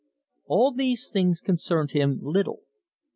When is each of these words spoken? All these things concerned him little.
All 0.47 0.71
these 0.71 1.09
things 1.11 1.39
concerned 1.39 1.91
him 1.91 2.17
little. 2.23 2.63